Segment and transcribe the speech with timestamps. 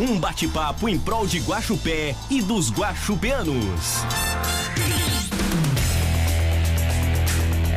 [0.00, 3.98] Um bate-papo em prol de Guaxupé e dos guaxupeanos.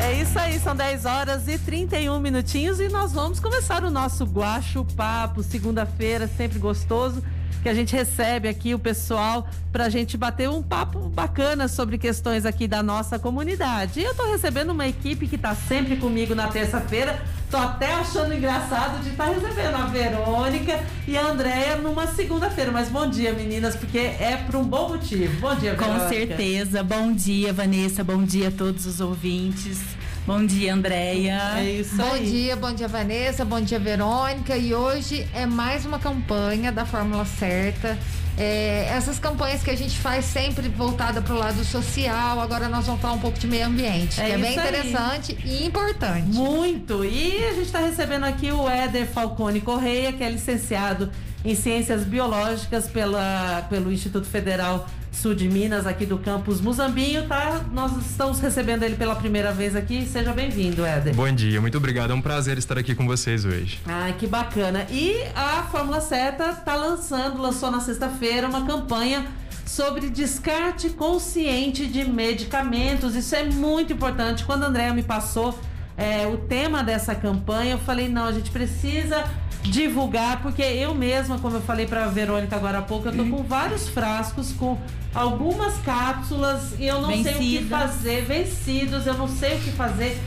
[0.00, 4.24] É isso aí, são 10 horas e 31 minutinhos e nós vamos começar o nosso
[4.24, 7.22] Guacho Papo, segunda-feira, sempre gostoso
[7.64, 11.96] que a gente recebe aqui o pessoal para a gente bater um papo bacana sobre
[11.96, 14.00] questões aqui da nossa comunidade.
[14.00, 17.18] E eu estou recebendo uma equipe que está sempre comigo na terça-feira.
[17.50, 22.70] Tô até achando engraçado de estar tá recebendo a Verônica e a Andréia numa segunda-feira.
[22.70, 25.40] Mas bom dia, meninas, porque é por um bom motivo.
[25.40, 26.00] Bom dia, Verônica.
[26.00, 26.82] Com certeza.
[26.82, 28.04] Bom dia, Vanessa.
[28.04, 29.80] Bom dia a todos os ouvintes.
[30.26, 31.38] Bom dia, Andréia.
[31.58, 32.24] É isso bom aí.
[32.24, 33.44] dia, bom dia, Vanessa.
[33.44, 34.56] Bom dia, Verônica.
[34.56, 37.98] E hoje é mais uma campanha da Fórmula Certa.
[38.38, 42.40] É, essas campanhas que a gente faz sempre voltada para o lado social.
[42.40, 45.62] Agora nós vamos falar um pouco de meio ambiente, é que é bem interessante aí.
[45.62, 46.34] e importante.
[46.34, 47.04] Muito.
[47.04, 51.10] E a gente está recebendo aqui o Éder Falcone Correia, que é licenciado
[51.44, 57.64] em Ciências Biológicas pela, pelo Instituto Federal sul de Minas, aqui do campus Muzambinho, tá?
[57.72, 60.06] Nós estamos recebendo ele pela primeira vez aqui.
[60.06, 61.14] Seja bem-vindo, Éder.
[61.14, 62.10] Bom dia, muito obrigado.
[62.10, 63.80] É um prazer estar aqui com vocês hoje.
[63.86, 64.86] Ah, que bacana.
[64.90, 69.26] E a Fórmula Seta está lançando, lançou na sexta-feira uma campanha
[69.64, 73.14] sobre descarte consciente de medicamentos.
[73.14, 74.44] Isso é muito importante.
[74.44, 75.58] Quando a Andrea me passou
[75.96, 79.24] é, o tema dessa campanha, eu falei: não, a gente precisa
[79.64, 83.24] divulgar, porque eu mesma, como eu falei para a Verônica agora há pouco, eu tô
[83.24, 84.78] com vários frascos com
[85.14, 89.70] algumas cápsulas e eu não sei o que fazer, vencidos, eu não sei o que
[89.70, 90.20] fazer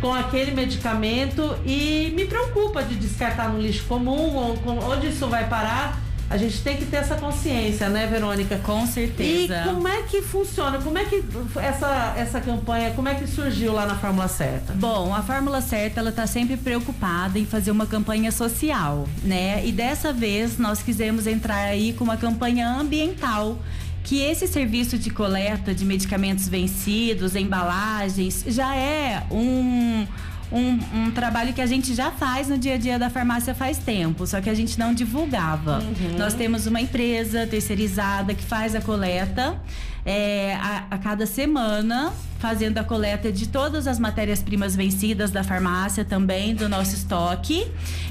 [0.00, 4.58] com aquele medicamento e me preocupa de descartar no lixo comum ou
[4.90, 6.03] onde isso vai parar
[6.34, 8.58] a gente tem que ter essa consciência, né, Verônica?
[8.58, 9.54] Com certeza.
[9.54, 10.78] E como é que funciona?
[10.78, 11.22] Como é que
[11.60, 14.72] essa, essa campanha, como é que surgiu lá na Fórmula Certa?
[14.72, 19.64] Bom, a Fórmula Certa, ela tá sempre preocupada em fazer uma campanha social, né?
[19.64, 23.56] E dessa vez nós quisemos entrar aí com uma campanha ambiental
[24.02, 30.04] que esse serviço de coleta de medicamentos vencidos, embalagens, já é um
[30.52, 33.78] um, um, trabalho que a gente já faz no dia a dia da farmácia faz
[33.78, 35.78] tempo, só que a gente não divulgava.
[35.78, 36.18] Uhum.
[36.18, 39.60] Nós temos uma empresa terceirizada que faz a coleta
[40.04, 46.04] é, a, a cada semana fazendo a coleta de todas as matérias-primas vencidas da farmácia
[46.04, 47.66] também, do nosso estoque,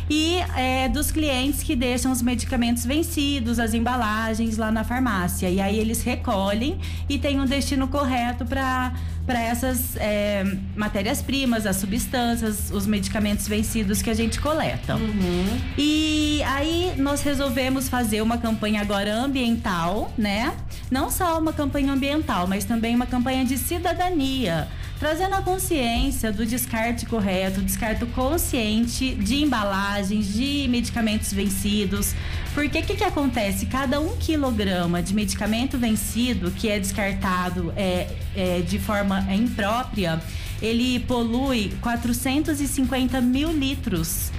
[0.10, 5.48] e é, dos clientes que deixam os medicamentos vencidos, as embalagens lá na farmácia.
[5.52, 8.94] E aí eles recolhem e tem um destino correto para
[9.26, 10.44] para essas é,
[10.76, 14.96] matérias-primas, as substâncias, os medicamentos vencidos que a gente coleta.
[14.96, 15.62] Uhum.
[15.78, 20.54] E aí nós resolvemos fazer uma campanha agora ambiental, né?
[20.92, 24.68] Não só uma campanha ambiental, mas também uma campanha de cidadania
[25.00, 32.14] trazendo a consciência do descarte correto, descarte consciente de embalagens, de medicamentos vencidos.
[32.54, 33.66] Porque o que, que acontece?
[33.66, 40.22] Cada um quilograma de medicamento vencido que é descartado é, é, de forma imprópria,
[40.62, 44.32] ele polui 450 mil litros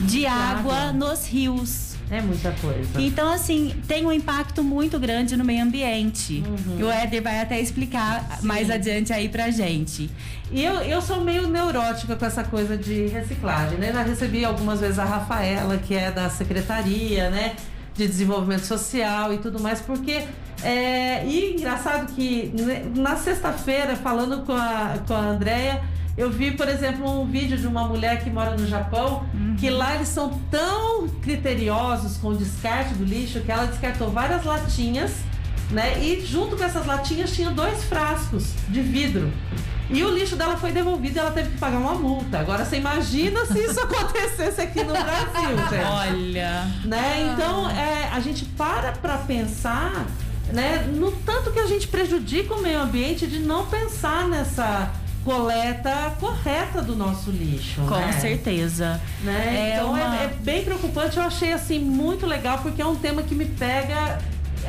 [0.00, 1.93] de água nos rios.
[2.14, 3.00] É muita coisa.
[3.00, 6.44] Então, assim, tem um impacto muito grande no meio ambiente.
[6.46, 6.86] Uhum.
[6.86, 8.46] O Éder vai até explicar Sim.
[8.46, 10.08] mais adiante aí pra gente.
[10.52, 13.92] E eu, eu sou meio neurótica com essa coisa de reciclagem, né?
[13.92, 17.56] Já recebi algumas vezes a Rafaela, que é da secretaria, né?
[17.96, 20.22] De desenvolvimento social e tudo mais, porque
[20.62, 25.82] é, e engraçado que né, na sexta-feira, falando com a, com a Andrea,
[26.16, 29.56] eu vi, por exemplo, um vídeo de uma mulher que mora no Japão, uhum.
[29.58, 34.44] que lá eles são tão criteriosos com o descarte do lixo que ela descartou várias
[34.44, 35.12] latinhas,
[35.70, 35.98] né?
[35.98, 39.32] E junto com essas latinhas tinha dois frascos de vidro.
[39.90, 42.38] E o lixo dela foi devolvido e ela teve que pagar uma multa.
[42.38, 45.84] Agora você imagina se isso acontecesse aqui no Brasil, gente.
[45.84, 46.70] Olha.
[46.84, 47.32] Né?
[47.32, 50.06] Então, é, a gente para para pensar,
[50.52, 54.90] né, no tanto que a gente prejudica o meio ambiente de não pensar nessa
[55.24, 57.80] coleta correta do nosso lixo.
[57.82, 58.12] Com né?
[58.12, 59.00] certeza.
[59.22, 59.72] Né?
[59.72, 60.16] É então uma...
[60.16, 61.16] é, é, bem preocupante.
[61.16, 64.18] Eu achei assim muito legal porque é um tema que me pega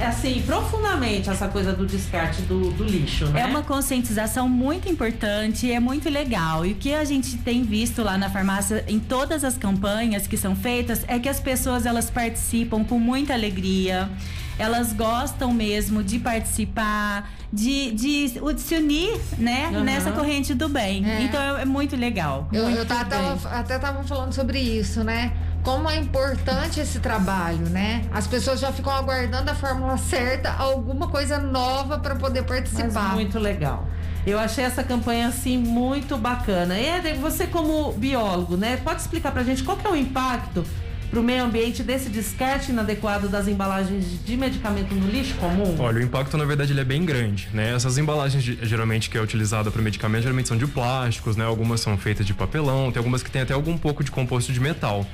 [0.01, 3.27] assim profundamente essa coisa do descarte do, do lixo.
[3.27, 3.41] Né?
[3.41, 6.65] É uma conscientização muito importante, é muito legal.
[6.65, 10.37] E o que a gente tem visto lá na farmácia em todas as campanhas que
[10.37, 14.09] são feitas é que as pessoas elas participam com muita alegria
[14.57, 19.83] elas gostam mesmo de participar, de, de, de se unir, né, uhum.
[19.83, 21.09] nessa corrente do bem.
[21.09, 21.21] É.
[21.21, 22.49] Então é muito legal.
[22.51, 25.31] Eu, muito eu tava, até tava falando sobre isso, né?
[25.63, 28.03] Como é importante esse trabalho, né?
[28.11, 32.91] As pessoas já ficam aguardando a fórmula certa, alguma coisa nova para poder participar.
[32.91, 33.87] Mas muito legal.
[34.27, 36.77] Eu achei essa campanha assim muito bacana.
[36.77, 38.77] E você como biólogo, né?
[38.77, 40.65] Pode explicar pra gente qual que é o impacto
[41.09, 45.75] para o meio ambiente desse descarte inadequado das embalagens de medicamento no lixo comum?
[45.79, 47.73] Olha, o impacto na verdade ele é bem grande, né?
[47.73, 51.45] Essas embalagens geralmente que é utilizada para medicamento geralmente são de plásticos, né?
[51.45, 54.59] Algumas são feitas de papelão, tem algumas que tem até algum pouco de composto de
[54.59, 55.05] metal.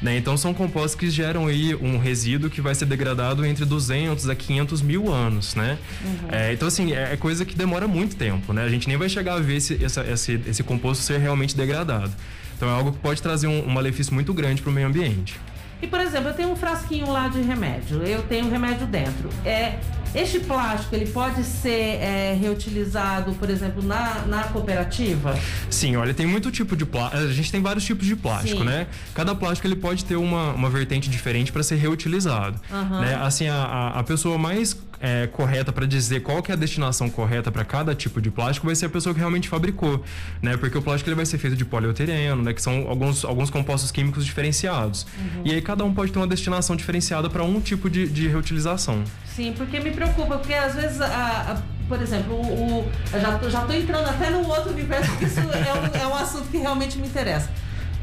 [0.00, 0.18] Né?
[0.18, 4.34] Então são compostos que geram aí um resíduo que vai ser degradado entre 200 a
[4.34, 5.78] 500 mil anos, né?
[6.04, 6.28] Uhum.
[6.30, 8.62] É, então assim, é, é coisa que demora muito tempo, né?
[8.62, 12.12] A gente nem vai chegar a ver esse, essa, esse, esse composto ser realmente degradado.
[12.56, 15.38] Então é algo que pode trazer um, um malefício muito grande para o meio ambiente.
[15.80, 19.28] E, por exemplo, eu tenho um frasquinho lá de remédio, eu tenho remédio dentro.
[19.44, 19.78] É,
[20.14, 25.38] este plástico, ele pode ser é, reutilizado, por exemplo, na, na cooperativa?
[25.68, 27.22] Sim, olha, tem muito tipo de plástico.
[27.22, 28.64] A gente tem vários tipos de plástico, Sim.
[28.64, 28.86] né?
[29.12, 32.58] Cada plástico ele pode ter uma, uma vertente diferente para ser reutilizado.
[32.70, 33.00] Uhum.
[33.00, 33.14] Né?
[33.16, 37.50] Assim, a, a pessoa mais é, correta para dizer qual que é a destinação correta
[37.50, 40.02] para cada tipo de plástico vai ser a pessoa que realmente fabricou,
[40.42, 40.56] né?
[40.56, 42.52] Porque o plástico ele vai ser feito de poliuretano, né?
[42.52, 45.06] Que são alguns, alguns compostos químicos diferenciados.
[45.18, 45.42] Uhum.
[45.44, 49.04] E aí cada um pode ter uma destinação diferenciada para um tipo de, de, reutilização.
[49.24, 51.06] Sim, porque me preocupa, porque às vezes a,
[51.52, 55.26] a por exemplo, o, o, eu já, já tô entrando até no outro universo, porque
[55.26, 57.48] isso é um, é um assunto que realmente me interessa.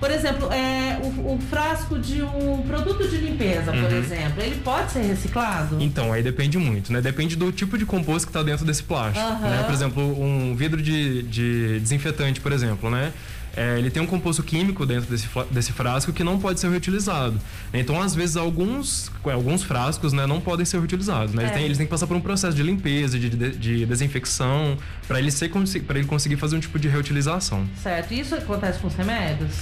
[0.04, 3.98] Por exemplo, é, o, o, frasco de um produto de limpeza, por uhum.
[4.00, 5.82] exemplo, ele pode ser reciclado?
[5.82, 7.00] Então, aí depende muito, né?
[7.00, 9.26] Depende do tipo de composto que está dentro desse plástico.
[9.26, 9.40] Uhum.
[9.40, 9.64] Né?
[9.64, 13.14] Por exemplo, um vidro de, de desinfetante, por exemplo, né?
[13.56, 17.40] É, ele tem um composto químico dentro desse, desse frasco que não pode ser reutilizado.
[17.74, 21.34] Então, às vezes, alguns, alguns frascos né, não podem ser reutilizados.
[21.34, 21.44] Né?
[21.44, 21.46] É.
[21.46, 24.78] Eles, têm, eles, têm, que passar por um processo de limpeza, de, de, de desinfecção,
[25.08, 25.50] para ele, ser,
[25.92, 27.66] ele conseguir fazer um tipo de reutilização.
[27.82, 28.14] Certo.
[28.14, 29.54] Isso acontece com os remédios?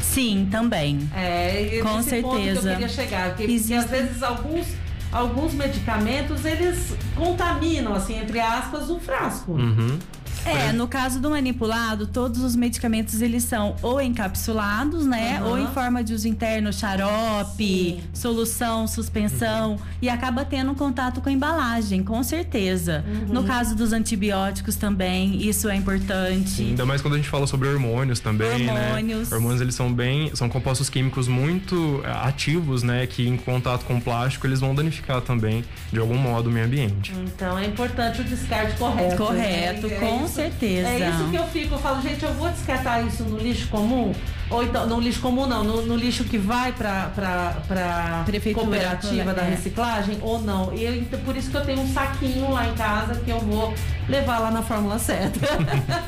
[0.00, 1.08] Sim, também.
[1.14, 2.22] É, com certeza.
[2.22, 3.74] Ponto que eu queria chegar, porque, Existe...
[3.74, 4.66] às vezes alguns
[5.12, 9.52] alguns medicamentos eles contaminam, assim, entre aspas, o frasco.
[9.52, 9.98] Uhum.
[10.44, 15.40] É, no caso do manipulado, todos os medicamentos eles são ou encapsulados, né?
[15.42, 15.48] Uhum.
[15.50, 18.00] Ou em forma de uso interno, xarope, Sim.
[18.12, 19.72] solução, suspensão.
[19.72, 19.78] Uhum.
[20.02, 23.04] E acaba tendo contato com a embalagem, com certeza.
[23.06, 23.34] Uhum.
[23.34, 26.50] No caso dos antibióticos também, isso é importante.
[26.50, 28.88] Sim, ainda mais quando a gente fala sobre hormônios também, né?
[28.88, 29.30] hormônios.
[29.30, 29.36] né?
[29.36, 30.34] Hormônios, eles são bem...
[30.34, 33.06] São compostos químicos muito eh, ativos, né?
[33.06, 36.66] Que em contato com o plástico, eles vão danificar também, de algum modo, o meio
[36.66, 37.12] ambiente.
[37.24, 39.16] Então, é importante o descarte correto.
[39.16, 39.96] Correto, né?
[39.96, 40.88] com certeza.
[40.88, 44.12] É isso que eu fico, eu falo, gente, eu vou descartar isso no lixo comum?
[44.50, 49.42] Ou então, no lixo comum não, no, no lixo que vai para pra cooperativa da
[49.42, 49.50] é.
[49.50, 50.74] reciclagem ou não.
[50.74, 53.38] E eu, então, por isso que eu tenho um saquinho lá em casa que eu
[53.38, 53.72] vou
[54.08, 55.38] levar lá na fórmula certa.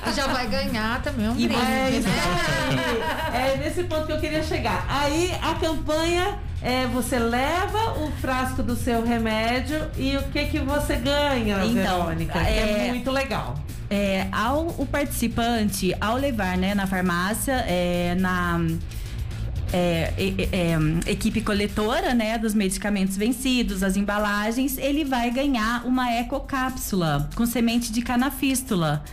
[0.09, 3.55] E já vai ganhar também um brinde, é, né?
[3.55, 4.85] É nesse ponto que eu queria chegar.
[4.89, 10.59] Aí a campanha é você leva o frasco do seu remédio e o que que
[10.59, 12.39] você ganha, então, Verônica?
[12.39, 13.55] É, é muito legal.
[13.95, 18.59] É, ao o participante, ao levar né, na farmácia, é, na
[19.71, 20.15] é,
[20.51, 27.45] é, equipe coletora né, dos medicamentos vencidos, as embalagens, ele vai ganhar uma ecocápsula com
[27.45, 29.05] semente de canafístula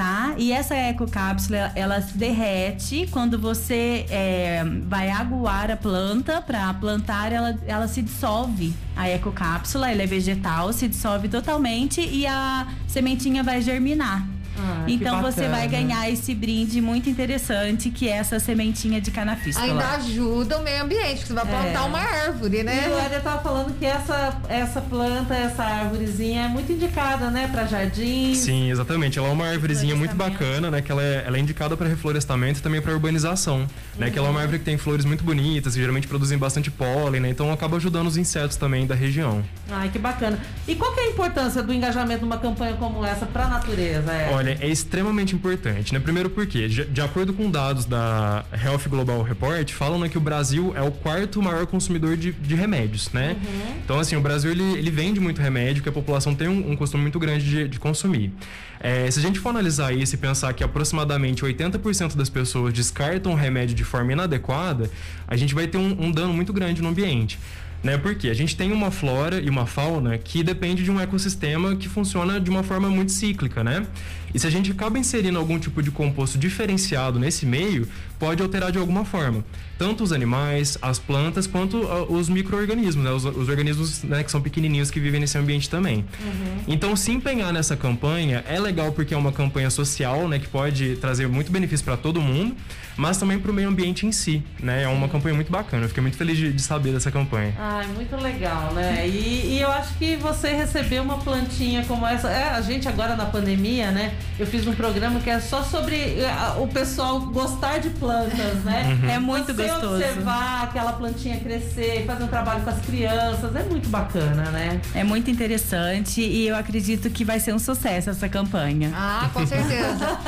[0.00, 0.34] tá?
[0.38, 7.30] E essa ecocápsula, ela se derrete quando você é, vai aguar a planta para plantar,
[7.30, 8.72] ela, ela se dissolve.
[8.96, 14.26] A ecocápsula, ela é vegetal, se dissolve totalmente e a sementinha vai germinar.
[14.60, 19.66] Ah, então você vai ganhar esse brinde muito interessante que é essa sementinha de canafístula.
[19.66, 21.86] Ainda ajuda o meio ambiente, você vai plantar é.
[21.86, 22.88] uma árvore, né?
[22.88, 27.48] E o Éder tava falando que essa, essa planta, essa árvorezinha é muito indicada, né,
[27.50, 28.38] para jardins.
[28.38, 29.18] Sim, exatamente.
[29.18, 32.58] Ela é uma árvorezinha muito bacana, né, que ela é, ela é indicada para reflorestamento
[32.58, 34.12] e também para urbanização, né, uhum.
[34.12, 37.20] que ela é uma árvore que tem flores muito bonitas, que geralmente produzem bastante pólen,
[37.20, 39.42] né, então acaba ajudando os insetos também da região.
[39.70, 40.38] Ai, que bacana.
[40.66, 44.12] E qual que é a importância do engajamento numa campanha como essa para a natureza?
[44.12, 44.30] É?
[44.32, 46.00] Olha, é extremamente importante, né?
[46.00, 50.72] Primeiro porque, de acordo com dados da Health Global Report, falam né, que o Brasil
[50.76, 53.36] é o quarto maior consumidor de, de remédios, né?
[53.36, 53.74] Uhum.
[53.84, 56.76] Então, assim, o Brasil, ele, ele vende muito remédio, que a população tem um, um
[56.76, 58.32] costume muito grande de, de consumir.
[58.78, 63.32] É, se a gente for analisar isso e pensar que aproximadamente 80% das pessoas descartam
[63.32, 64.90] o remédio de forma inadequada,
[65.28, 67.38] a gente vai ter um, um dano muito grande no ambiente
[67.82, 67.96] né?
[67.96, 71.88] Porque a gente tem uma flora e uma fauna que depende de um ecossistema que
[71.88, 73.86] funciona de uma forma muito cíclica, né?
[74.32, 78.70] E se a gente acaba inserindo algum tipo de composto diferenciado nesse meio, pode alterar
[78.70, 79.44] de alguma forma.
[79.78, 83.10] Tanto os animais, as plantas, quanto uh, os micro-organismos, né?
[83.10, 86.04] os, os, organismos né, que são pequenininhos que vivem nesse ambiente também.
[86.20, 86.64] Uhum.
[86.68, 90.38] Então, se empenhar nessa campanha é legal porque é uma campanha social, né?
[90.38, 92.54] Que pode trazer muito benefício para todo mundo,
[92.96, 94.82] mas também para o meio ambiente em si, né?
[94.82, 95.84] É uma campanha muito bacana.
[95.84, 97.54] Eu fiquei muito feliz de, de saber dessa campanha.
[97.58, 99.08] Ah, Ai, muito legal, né?
[99.08, 102.28] E, e, eu acho que você receber uma plantinha como essa.
[102.28, 104.12] É, a gente agora na pandemia, né?
[104.38, 108.98] Eu fiz um programa que é só sobre é, o pessoal gostar de plantas, né?
[109.02, 109.10] Uhum.
[109.10, 109.94] É muito você gostoso.
[109.94, 114.80] observar aquela plantinha crescer, fazer um trabalho com as crianças, é muito bacana, né?
[114.94, 118.90] É muito interessante e eu acredito que vai ser um sucesso essa campanha.
[118.94, 119.79] Ah, com certeza.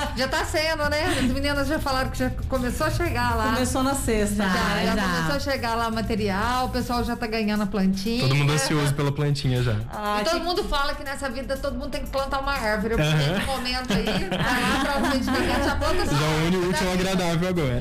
[0.17, 1.05] já tá sendo, né?
[1.19, 3.53] As meninas já falaram que já começou a chegar lá.
[3.55, 4.43] Começou na sexta.
[4.45, 7.67] Já, já, já, começou a chegar lá o material, o pessoal já tá ganhando a
[7.67, 8.23] plantinha.
[8.23, 9.77] Todo mundo ansioso pela plantinha já.
[9.93, 12.53] Ah, E todo que- mundo fala que nessa vida todo mundo tem que plantar uma
[12.53, 12.95] árvore.
[12.95, 16.73] Eu pensei num momento aí, vai lá pra um medicamento, já planta Já une o
[16.87, 17.81] ao agradável agora.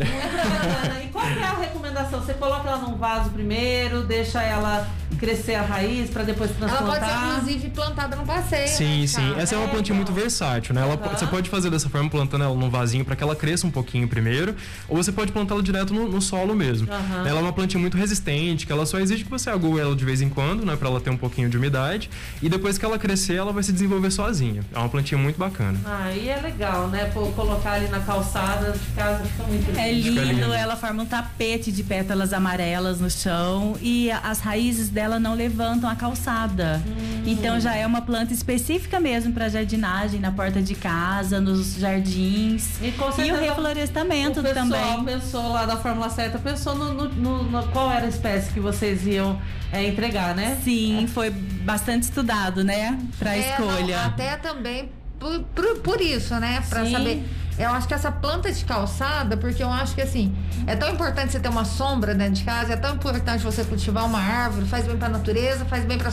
[1.22, 2.20] E qual que é a recomendação?
[2.22, 4.88] Você coloca ela num vaso primeiro, deixa ela
[5.20, 7.30] crescer a raiz para depois Ela pode ser, transplantar.
[7.38, 8.68] inclusive, plantada no passeio.
[8.68, 9.36] Sim, né, sim.
[9.38, 10.20] Essa é uma É, plantinha muito então.
[10.22, 10.82] versátil, né?
[10.82, 11.10] Ela, Aham.
[11.16, 14.08] Você pode fazer dessa forma, plantando ela num vasinho para que ela cresça um pouquinho
[14.08, 14.56] primeiro,
[14.90, 16.92] ou você pode plantá-la direto no, no solo mesmo.
[16.92, 17.28] Aham.
[17.28, 20.04] Ela é uma plantinha muito resistente, que ela só exige que você ague ela de
[20.04, 20.75] vez em quando, né?
[20.75, 22.10] Para ela ter um pouquinho de umidade.
[22.42, 24.63] E depois que ela crescer, ela vai se desenvolver sozinha.
[24.74, 25.78] É uma plantinha muito bacana.
[25.86, 27.06] Aí é legal, né?
[27.13, 30.10] Pô, colocar ali na calçada de casa fica muito É lindo.
[30.10, 30.54] Fica lindo, lindo.
[30.54, 35.89] ela forma um tapete de pétalas amarelas no chão e as raízes dela não levantam
[35.89, 36.82] a calçada.
[36.88, 37.24] Hum.
[37.25, 42.82] Então já é uma planta específica mesmo para jardinagem na porta de casa, nos jardins.
[42.82, 45.03] E com E o reflorestamento o pessoal também.
[45.03, 48.62] pensou lá da Fórmula Certa, pensou no, no- no- no- qual era a espécie que
[48.62, 49.38] vocês iam
[49.74, 50.58] é, entregar, né?
[50.63, 52.98] Sim, foi bastante estudado, né?
[53.20, 53.98] Pra É, escolha.
[53.98, 54.89] não, até também
[55.20, 56.63] por, por, por isso, né?
[56.70, 56.91] Pra Sim.
[56.94, 57.24] saber.
[57.58, 61.31] Eu acho que essa planta de calçada, porque eu acho que assim, é tão importante
[61.31, 64.86] você ter uma sombra dentro de casa, é tão importante você cultivar uma árvore, faz
[64.86, 66.12] bem pra natureza, faz bem pra,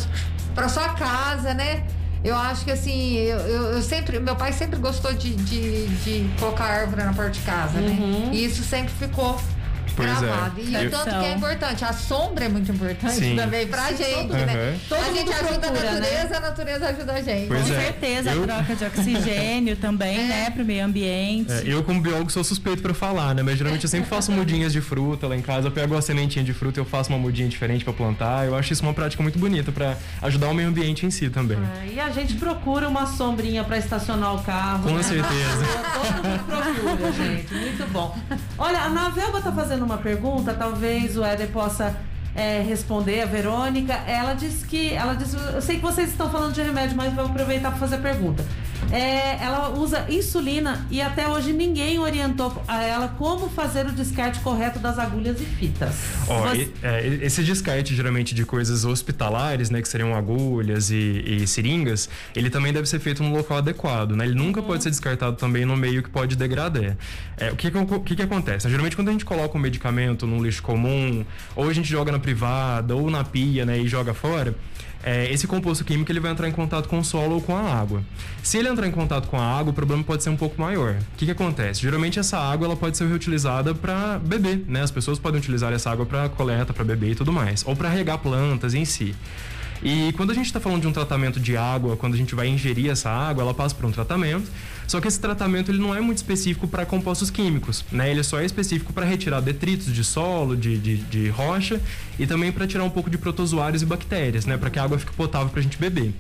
[0.54, 1.84] pra sua casa, né?
[2.24, 4.18] Eu acho que assim, eu, eu, eu sempre.
[4.18, 8.26] Meu pai sempre gostou de, de, de colocar árvore na porta de casa, Uhum.
[8.26, 8.30] né?
[8.32, 9.40] E isso sempre ficou
[10.06, 10.26] Pois é.
[10.26, 10.60] gravado.
[10.60, 11.84] E o Eu- tanto que é importante.
[11.84, 13.36] A sombra é muito importante Sim.
[13.36, 14.46] também pra gente, Uhum.
[14.46, 14.78] né?
[14.88, 16.00] Todo a gente ajuda procura, a né?
[16.00, 17.48] natureza, a natureza ajuda a gente.
[17.48, 17.80] Pois Com é.
[17.80, 20.50] certeza, Eu- a troca de oxigênio também, né?
[20.50, 21.52] Pro meio ambiente.
[21.52, 23.42] É, eu, como biólogo, sou suspeito pra falar, né?
[23.42, 25.68] Mas geralmente eu sempre faço mudinhas de fruta lá em casa.
[25.68, 28.46] Eu pego uma sementinha de fruta e eu faço uma mudinha diferente pra plantar.
[28.46, 31.58] Eu acho isso uma prática muito bonita pra ajudar o meio ambiente em si também.
[31.58, 34.84] Ah, E a gente procura uma sombrinha para estacionar o carro.
[34.84, 35.02] Com né?
[35.02, 35.64] certeza.
[35.98, 37.54] Todo mundo procura, gente.
[37.54, 38.16] Muito bom.
[38.56, 41.96] Olha, a Navelba tá fazendo uma pergunta, talvez o Éder possa
[42.34, 43.94] é, responder, a Verônica.
[44.06, 44.92] Ela disse que.
[44.92, 47.96] Ela disse, eu sei que vocês estão falando de remédio, mas vou aproveitar para fazer
[47.96, 48.44] a pergunta.
[48.90, 54.40] É, ela usa insulina e até hoje ninguém orientou a ela como fazer o descarte
[54.40, 55.94] correto das agulhas e fitas.
[56.26, 60.96] Você- e- é, esse descarte geralmente de coisas hospitalares, né, que seriam agulhas e,
[61.42, 64.24] e seringas, ele também deve ser feito no local adequado, né?
[64.24, 66.96] Ele nunca pode ser descartado também no meio que pode degradar.
[67.36, 67.70] É, o que
[68.04, 68.68] que que acontece?
[68.68, 72.18] Geralmente quando a gente coloca um medicamento num lixo comum, ou a gente joga na
[72.18, 74.54] privada, ou na pia, né, e joga fora,
[75.08, 77.60] é, esse composto químico ele vai entrar em contato com o solo ou com a
[77.60, 78.02] água.
[78.42, 80.96] Se ele entrar em contato com a água, o problema pode ser um pouco maior.
[81.14, 81.80] O que, que acontece?
[81.80, 84.82] Geralmente essa água ela pode ser reutilizada para beber, né?
[84.82, 87.88] As pessoas podem utilizar essa água para coleta, para beber e tudo mais, ou para
[87.88, 89.14] regar plantas em si.
[89.82, 92.48] E quando a gente está falando de um tratamento de água, quando a gente vai
[92.48, 94.50] ingerir essa água, ela passa por um tratamento.
[94.86, 98.10] Só que esse tratamento ele não é muito específico para compostos químicos, né?
[98.10, 101.80] Ele só é específico para retirar detritos de solo, de, de, de rocha
[102.18, 104.56] e também para tirar um pouco de protozoários e bactérias, né?
[104.56, 106.12] Para que a água fique potável para a gente beber.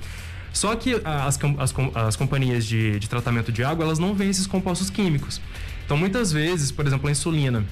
[0.52, 4.14] Só que as, com- as, com- as companhias de, de tratamento de água, elas não
[4.14, 5.40] veem esses compostos químicos.
[5.84, 7.64] Então, muitas vezes, por exemplo, a insulina,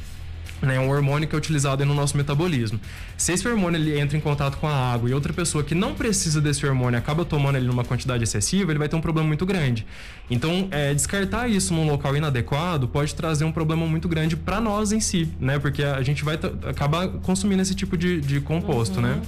[0.63, 2.81] né, um hormônio que é utilizado no nosso metabolismo.
[3.17, 5.95] Se esse hormônio ele entra em contato com a água e outra pessoa que não
[5.95, 9.45] precisa desse hormônio acaba tomando ele numa quantidade excessiva, ele vai ter um problema muito
[9.45, 9.87] grande.
[10.31, 14.93] Então, é, descartar isso num local inadequado pode trazer um problema muito grande para nós
[14.93, 15.59] em si, né?
[15.59, 19.21] Porque a gente vai acabar consumindo esse tipo de, de composto, né?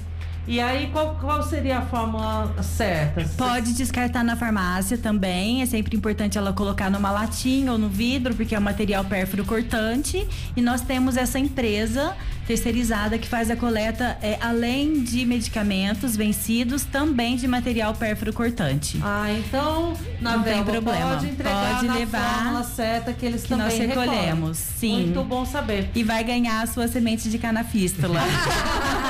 [0.51, 3.23] E aí, qual, qual seria a fórmula certa?
[3.37, 5.61] Pode descartar na farmácia também.
[5.61, 9.45] É sempre importante ela colocar numa latinha ou no vidro, porque é um material pérfuro
[9.45, 10.27] cortante.
[10.57, 16.83] E nós temos essa empresa terceirizada que faz a coleta, é, além de medicamentos vencidos,
[16.83, 18.99] também de material pérfuro cortante.
[19.03, 21.11] Ah, então, na Não tem problema.
[21.11, 24.11] pode entregar Pode na levar fórmula certa que eles que também nós recolhem.
[24.15, 25.03] recolhemos, sim.
[25.03, 25.91] Muito bom saber.
[25.95, 28.21] E vai ganhar a sua semente de canafístula.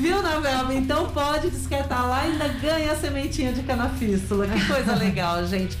[0.00, 0.74] Viu, Navelva?
[0.74, 4.46] Então pode descartar lá e ainda ganha a sementinha de canafístula.
[4.46, 5.76] Que coisa legal, gente.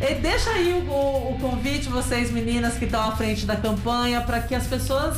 [0.00, 4.20] E deixa aí o, o- o convite, vocês meninas que estão à frente da campanha,
[4.20, 5.16] para que as pessoas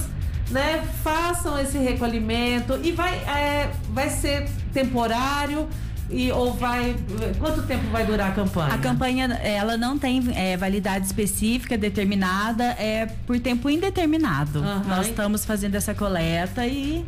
[0.50, 2.78] né, façam esse recolhimento.
[2.83, 5.69] E vai, é, vai ser temporário
[6.09, 6.97] e, ou vai.
[7.38, 8.75] Quanto tempo vai durar a campanha?
[8.75, 14.59] A campanha, ela não tem é, validade específica determinada, é por tempo indeterminado.
[14.61, 14.83] Aham.
[14.88, 17.04] Nós estamos fazendo essa coleta e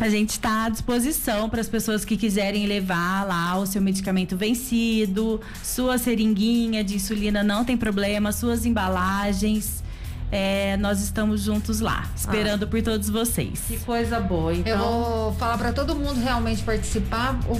[0.00, 4.36] A gente está à disposição para as pessoas que quiserem levar lá o seu medicamento
[4.36, 9.82] vencido, sua seringuinha de insulina não tem problema, suas embalagens.
[10.30, 13.64] É, nós estamos juntos lá, esperando ah, por todos vocês.
[13.66, 14.54] Que coisa boa.
[14.54, 14.72] Então...
[14.72, 17.54] Eu vou falar para todo mundo realmente participar o,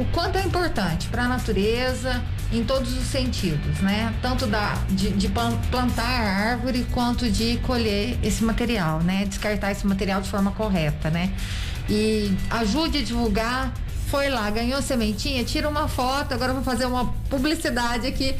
[0.00, 2.22] o quanto é importante para a natureza
[2.52, 4.14] em todos os sentidos, né?
[4.22, 5.28] Tanto da, de, de
[5.70, 9.24] plantar árvore quanto de colher esse material, né?
[9.24, 11.32] Descartar esse material de forma correta, né?
[11.88, 13.72] E ajude a divulgar.
[14.08, 16.34] Foi lá, ganhou sementinha, tira uma foto.
[16.34, 18.34] Agora vou fazer uma publicidade aqui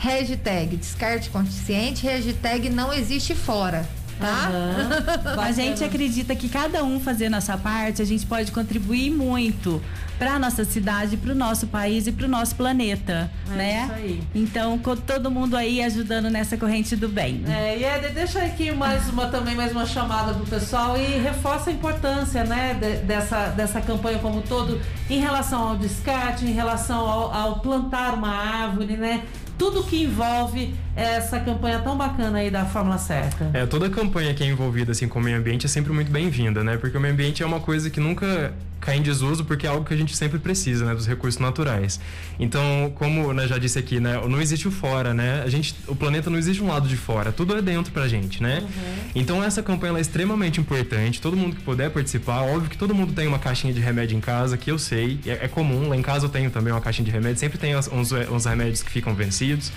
[0.00, 3.86] hashtag descarte consciente, hashtag não existe fora.
[4.20, 4.50] Tá?
[4.50, 5.40] Uhum.
[5.40, 9.82] a gente acredita que cada um fazendo essa parte, a gente pode contribuir muito
[10.18, 13.82] para nossa cidade, para o nosso país e para o nosso planeta, é né?
[13.84, 14.22] Isso aí.
[14.34, 17.42] Então, com todo mundo aí ajudando nessa corrente do bem.
[17.48, 21.70] É, e Eder, deixa aqui mais uma também mais uma chamada pro pessoal e reforça
[21.70, 26.52] a importância, né, de, dessa dessa campanha como um todo em relação ao descarte, em
[26.52, 29.22] relação ao, ao plantar uma árvore, né?
[29.60, 33.50] tudo que envolve essa campanha tão bacana aí da Fórmula Certa.
[33.54, 36.62] É, toda campanha que é envolvida assim com o meio ambiente é sempre muito bem-vinda,
[36.62, 36.76] né?
[36.76, 39.84] Porque o meio ambiente é uma coisa que nunca cai em desuso porque é algo
[39.84, 42.00] que a gente sempre precisa, né, dos recursos naturais.
[42.38, 45.42] Então, como né, já disse aqui, né, não existe o fora, né?
[45.44, 48.42] A gente, o planeta não existe um lado de fora, tudo é dentro pra gente,
[48.42, 48.60] né?
[48.62, 48.94] Uhum.
[49.14, 53.12] Então essa campanha é extremamente importante, todo mundo que puder participar, óbvio que todo mundo
[53.12, 56.02] tem uma caixinha de remédio em casa, que eu sei, é, é comum, lá em
[56.02, 59.14] casa eu tenho também uma caixinha de remédio, sempre tem uns, uns remédios que ficam
[59.14, 59.70] vencidos.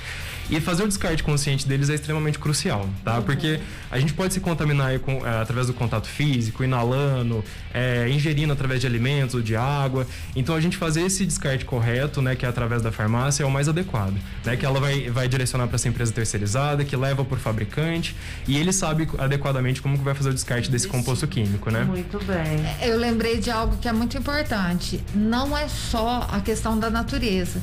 [0.50, 3.18] E fazer o descarte consciente deles é extremamente crucial, tá?
[3.18, 3.24] Uhum.
[3.24, 3.60] Porque
[3.90, 8.82] a gente pode se contaminar com, é, através do contato físico, inalando, é, ingerindo através
[8.82, 10.06] de alimentos ou de água.
[10.36, 13.52] Então a gente fazer esse descarte correto, né, que é através da farmácia, é o
[13.52, 14.56] mais adequado, né?
[14.56, 18.16] Que ela vai, vai direcionar para essa empresa terceirizada, que leva por fabricante
[18.48, 20.96] e ele sabe adequadamente como que vai fazer o descarte desse Isso.
[20.96, 21.84] composto químico, né?
[21.84, 22.64] Muito bem.
[22.82, 25.02] Eu lembrei de algo que é muito importante.
[25.16, 27.62] Não é só a questão da natureza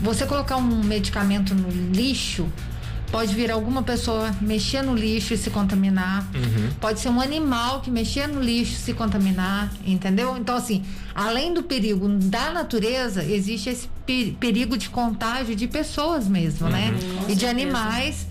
[0.00, 2.48] você colocar um medicamento no lixo,
[3.10, 6.28] pode vir alguma pessoa mexer no lixo e se contaminar.
[6.34, 6.70] Uhum.
[6.80, 10.36] Pode ser um animal que mexer no lixo e se contaminar, entendeu?
[10.36, 13.88] Então, assim, além do perigo da natureza, existe esse
[14.38, 16.90] perigo de contágio de pessoas mesmo, né?
[16.90, 17.14] uhum.
[17.14, 17.26] né?
[17.28, 18.26] e de animais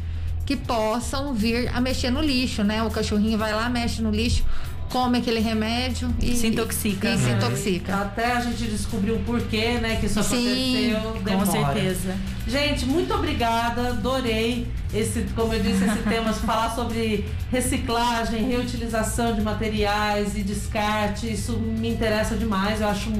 [0.45, 2.81] que possam vir a mexer no lixo, né?
[2.81, 4.45] O cachorrinho vai lá, mexe no lixo
[4.89, 7.09] come aquele remédio e se intoxica.
[7.09, 7.95] E, se intoxica.
[7.95, 11.21] Até a gente descobrir o porquê, né, que isso Sim, aconteceu.
[11.23, 11.45] Demora.
[11.45, 12.15] Com certeza.
[12.47, 13.89] Gente, muito obrigada.
[13.89, 21.31] Adorei esse, como eu disse, esse tema falar sobre reciclagem, reutilização de materiais e descarte.
[21.31, 22.81] Isso me interessa demais.
[22.81, 23.11] Eu acho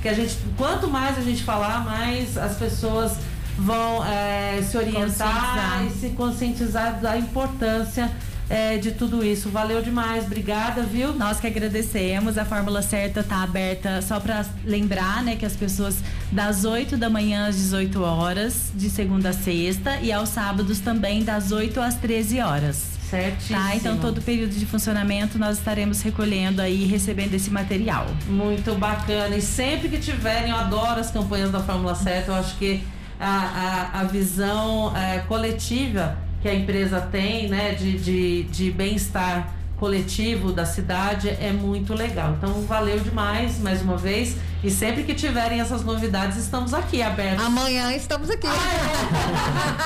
[0.00, 3.16] que a gente, quanto mais a gente falar, mais as pessoas
[3.58, 8.08] vão é, se orientar e se conscientizar da importância
[8.48, 9.48] é, de tudo isso.
[9.50, 11.12] Valeu demais, obrigada, viu?
[11.12, 12.38] Nós que agradecemos.
[12.38, 15.96] A Fórmula Certa está aberta só para lembrar, né, que as pessoas
[16.32, 21.22] das 8 da manhã às 18 horas, de segunda a sexta, e aos sábados também
[21.22, 22.98] das 8 às 13 horas.
[23.10, 23.58] Certíssimo.
[23.58, 28.06] Tá, então todo o período de funcionamento nós estaremos recolhendo aí e recebendo esse material.
[28.26, 29.34] Muito bacana.
[29.34, 32.82] E sempre que tiverem, eu adoro as campanhas da Fórmula Certa, eu acho que
[33.18, 39.54] a, a, a visão é, coletiva que a empresa tem, né, de, de, de bem-estar
[39.78, 42.34] coletivo da cidade é muito legal.
[42.36, 47.44] Então valeu demais mais uma vez e sempre que tiverem essas novidades estamos aqui abertos.
[47.44, 48.48] Amanhã estamos aqui.
[48.48, 48.56] Ah,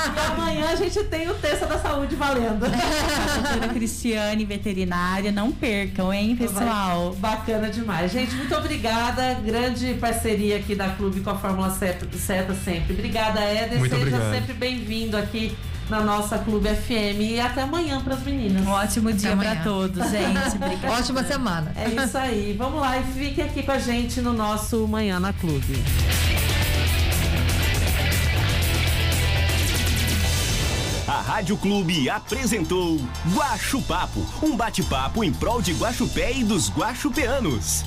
[0.09, 0.17] é.
[0.17, 2.61] e amanhã a gente tem o texto da saúde valendo.
[2.61, 7.13] Doutora Cristiane, veterinária, não percam, hein, pessoal?
[7.19, 8.11] Bacana demais.
[8.11, 9.35] Gente, muito obrigada.
[9.45, 12.93] Grande parceria aqui da Clube com a Fórmula Seta sempre.
[12.93, 13.77] Obrigada, Éder.
[13.77, 14.33] Muito Seja obrigado.
[14.33, 15.55] sempre bem-vindo aqui
[15.89, 17.19] na nossa Clube FM.
[17.19, 18.65] E até amanhã para as meninas.
[18.65, 20.55] Um ótimo dia para todos, gente.
[20.55, 20.93] Obrigada.
[20.93, 21.71] Ótima semana.
[21.75, 22.55] É isso aí.
[22.57, 25.83] Vamos lá e fique aqui com a gente no nosso Manhã na Clube.
[31.07, 32.99] A Rádio Clube apresentou
[33.35, 37.83] Guaxu Papo, um bate-papo em prol de Guaxupé e dos guaxupeanos.